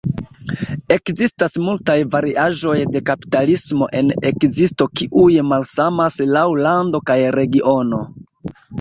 Ekzistas 0.95 1.57
multaj 1.65 1.97
variaĵoj 2.15 2.75
de 2.95 3.03
kapitalismo 3.11 3.91
en 4.01 4.11
ekzisto 4.33 4.91
kiuj 4.97 5.31
malsamas 5.53 6.21
laŭ 6.35 6.49
lando 6.67 7.07
kaj 7.13 7.23
regiono. 7.41 8.07